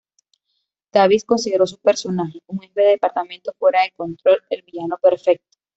Davies 0.91 1.25
consideró 1.25 1.67
su 1.67 1.77
personaje, 1.77 2.39
"un 2.47 2.57
jefe 2.61 2.81
de 2.81 2.87
departamento 2.89 3.53
fuera 3.59 3.83
de 3.83 3.91
control", 3.91 4.39
el 4.49 4.63
villano 4.63 4.97
perfecto. 4.99 5.59